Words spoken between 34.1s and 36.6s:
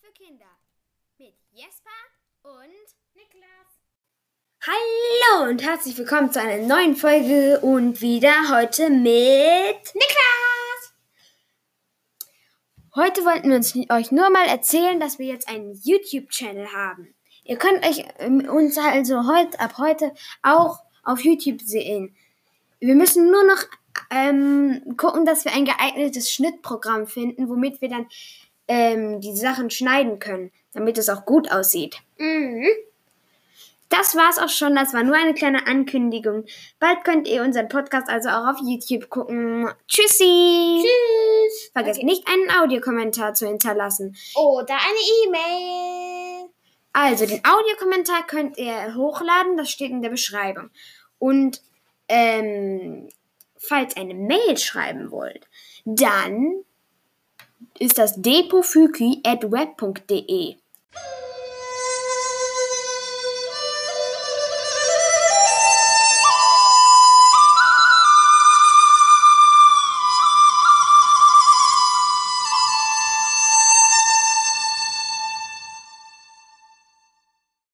war's auch schon. Das war nur eine kleine Ankündigung.